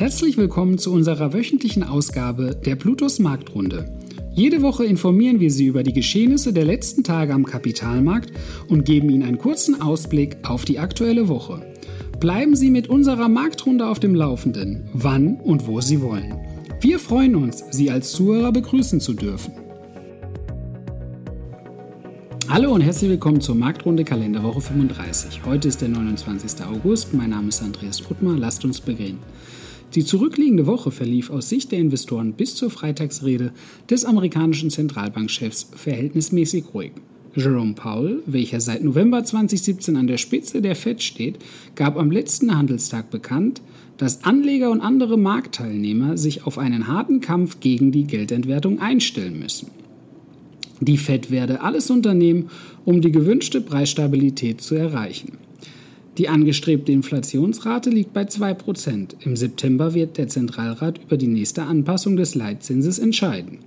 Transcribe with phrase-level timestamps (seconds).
[0.00, 3.84] Herzlich willkommen zu unserer wöchentlichen Ausgabe der Plutos Marktrunde.
[4.32, 8.32] Jede Woche informieren wir Sie über die Geschehnisse der letzten Tage am Kapitalmarkt
[8.68, 11.60] und geben Ihnen einen kurzen Ausblick auf die aktuelle Woche.
[12.18, 16.34] Bleiben Sie mit unserer Marktrunde auf dem Laufenden, wann und wo Sie wollen.
[16.80, 19.52] Wir freuen uns, Sie als Zuhörer begrüßen zu dürfen.
[22.48, 25.42] Hallo und herzlich willkommen zur Marktrunde Kalenderwoche 35.
[25.44, 26.64] Heute ist der 29.
[26.64, 27.12] August.
[27.12, 28.34] Mein Name ist Andreas Bruttmer.
[28.38, 29.18] Lasst uns beginnen.
[29.94, 33.52] Die zurückliegende Woche verlief aus Sicht der Investoren bis zur Freitagsrede
[33.88, 36.92] des amerikanischen Zentralbankchefs verhältnismäßig ruhig.
[37.34, 41.38] Jerome Powell, welcher seit November 2017 an der Spitze der Fed steht,
[41.74, 43.62] gab am letzten Handelstag bekannt,
[43.98, 49.70] dass Anleger und andere Marktteilnehmer sich auf einen harten Kampf gegen die Geldentwertung einstellen müssen.
[50.80, 52.48] Die Fed werde alles unternehmen,
[52.84, 55.38] um die gewünschte Preisstabilität zu erreichen.
[56.18, 59.14] Die angestrebte Inflationsrate liegt bei 2%.
[59.24, 63.58] Im September wird der Zentralrat über die nächste Anpassung des Leitzinses entscheiden.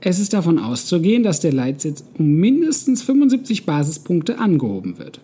[0.00, 5.20] Es ist davon auszugehen, dass der Leitzins um mindestens 75 Basispunkte angehoben wird.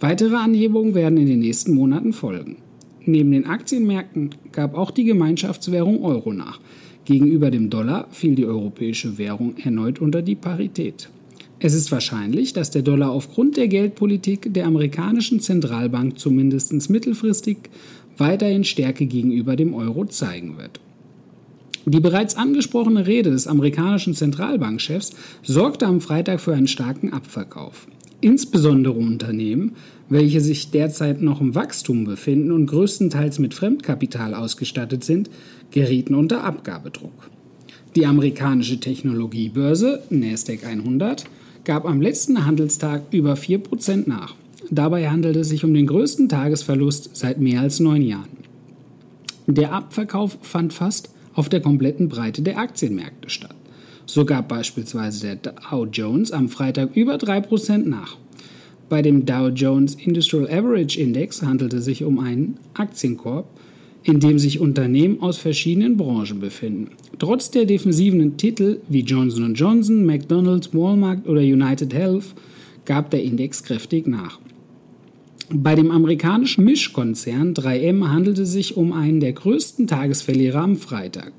[0.00, 2.56] Weitere Anhebungen werden in den nächsten Monaten folgen.
[3.04, 6.60] Neben den Aktienmärkten gab auch die Gemeinschaftswährung Euro nach.
[7.04, 11.08] Gegenüber dem Dollar fiel die europäische Währung erneut unter die Parität.
[11.60, 17.58] Es ist wahrscheinlich, dass der Dollar aufgrund der Geldpolitik der amerikanischen Zentralbank zumindest mittelfristig
[18.16, 20.78] weiterhin Stärke gegenüber dem Euro zeigen wird.
[21.84, 27.88] Die bereits angesprochene Rede des amerikanischen Zentralbankchefs sorgte am Freitag für einen starken Abverkauf.
[28.20, 29.72] Insbesondere Unternehmen,
[30.08, 35.30] welche sich derzeit noch im Wachstum befinden und größtenteils mit Fremdkapital ausgestattet sind,
[35.70, 37.30] gerieten unter Abgabedruck.
[37.96, 41.24] Die amerikanische Technologiebörse Nasdaq 100
[41.68, 44.34] gab am letzten Handelstag über 4% nach.
[44.70, 48.38] Dabei handelte es sich um den größten Tagesverlust seit mehr als neun Jahren.
[49.46, 53.54] Der Abverkauf fand fast auf der kompletten Breite der Aktienmärkte statt.
[54.06, 58.16] So gab beispielsweise der Dow Jones am Freitag über 3% nach.
[58.88, 63.46] Bei dem Dow Jones Industrial Average Index handelte es sich um einen Aktienkorb,
[64.08, 66.90] in dem sich Unternehmen aus verschiedenen Branchen befinden.
[67.18, 72.34] Trotz der defensiven Titel wie Johnson Johnson, McDonald's, Walmart oder United Health
[72.84, 74.40] gab der Index kräftig nach.
[75.50, 81.32] Bei dem amerikanischen Mischkonzern 3M handelte es sich um einen der größten Tagesverlierer am Freitag.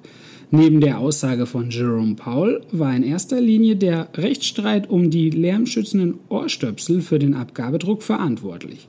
[0.51, 6.16] Neben der Aussage von Jerome Powell war in erster Linie der Rechtsstreit um die lärmschützenden
[6.28, 8.88] Ohrstöpsel für den Abgabedruck verantwortlich.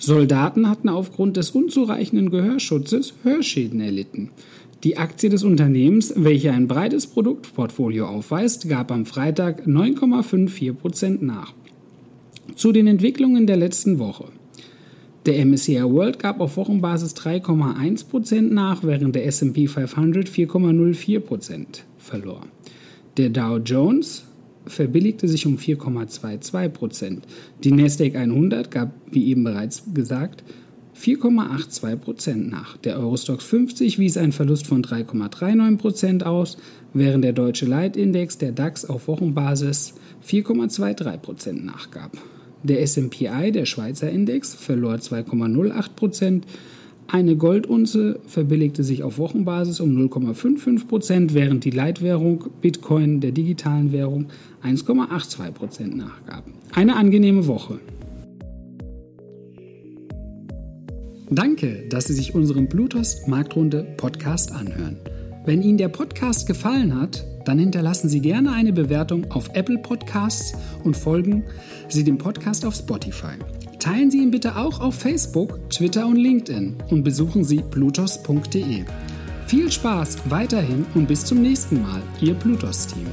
[0.00, 4.30] Soldaten hatten aufgrund des unzureichenden Gehörschutzes Hörschäden erlitten.
[4.82, 11.52] Die Aktie des Unternehmens, welche ein breites Produktportfolio aufweist, gab am Freitag 9,54% nach.
[12.56, 14.24] Zu den Entwicklungen der letzten Woche.
[15.26, 21.66] Der MSCI World gab auf Wochenbasis 3,1% nach, während der SP 500 4,04%
[21.98, 22.46] verlor.
[23.18, 24.24] Der Dow Jones
[24.66, 27.26] verbilligte sich um 4,22 Prozent.
[27.64, 30.44] Die Nasdaq 100 gab, wie eben bereits gesagt,
[31.00, 32.76] 4,82 Prozent nach.
[32.78, 36.58] Der Eurostox 50 wies einen Verlust von 3,39 Prozent aus,
[36.92, 39.94] während der deutsche Leitindex, der DAX, auf Wochenbasis
[40.26, 42.16] 4,23 Prozent nachgab.
[42.62, 46.46] Der SMPI, der Schweizer Index, verlor 2,08 Prozent
[47.12, 53.92] eine Goldunze verbilligte sich auf Wochenbasis um 0,55 Prozent, während die Leitwährung Bitcoin der digitalen
[53.92, 54.26] Währung
[54.62, 56.44] 1,82 Prozent nachgab.
[56.72, 57.80] Eine angenehme Woche.
[61.30, 64.96] Danke, dass Sie sich unseren Bluetooth Marktrunde Podcast anhören.
[65.46, 70.54] Wenn Ihnen der Podcast gefallen hat, dann hinterlassen Sie gerne eine Bewertung auf Apple Podcasts
[70.84, 71.44] und folgen
[71.88, 73.34] Sie dem Podcast auf Spotify.
[73.80, 78.84] Teilen Sie ihn bitte auch auf Facebook, Twitter und LinkedIn und besuchen Sie plutos.de.
[79.46, 83.06] Viel Spaß weiterhin und bis zum nächsten Mal, Ihr Plutos-Team.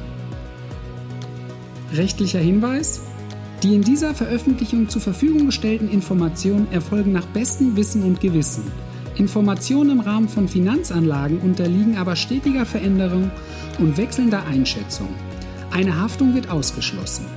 [1.94, 3.02] Rechtlicher Hinweis?
[3.64, 8.70] Die in dieser Veröffentlichung zur Verfügung gestellten Informationen erfolgen nach bestem Wissen und Gewissen.
[9.16, 13.31] Informationen im Rahmen von Finanzanlagen unterliegen aber stetiger Veränderung
[13.80, 15.08] und wechselnder Einschätzung.
[15.72, 17.37] Eine Haftung wird ausgeschlossen.